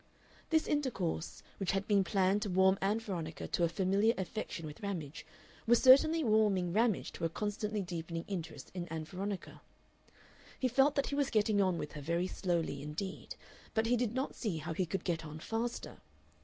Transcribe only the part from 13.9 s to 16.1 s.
did not see how he could get on faster.